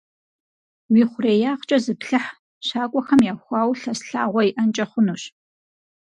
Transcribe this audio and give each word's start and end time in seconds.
Уи 0.91 1.01
хъуреягъкӏэ 1.09 1.77
зыплъыхь, 1.83 2.31
щакӏуэхэм 2.65 3.21
яхуауэ 3.33 3.75
лъэс 3.79 3.99
лъагъуэ 4.09 4.43
иӏэнкӏэ 4.49 4.85
хъунущ. 4.91 5.23